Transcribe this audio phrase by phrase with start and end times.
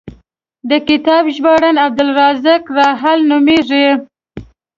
[0.69, 3.87] د کتاب ژباړن عبدالرزاق راحل نومېږي.